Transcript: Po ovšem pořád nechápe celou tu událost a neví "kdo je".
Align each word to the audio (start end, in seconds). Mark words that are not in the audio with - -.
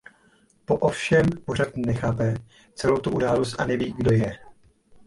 Po 0.65 0.75
ovšem 0.75 1.25
pořád 1.45 1.67
nechápe 1.77 2.33
celou 2.73 2.97
tu 2.97 3.11
událost 3.11 3.59
a 3.59 3.65
neví 3.65 3.93
"kdo 3.97 4.11
je". 4.11 4.37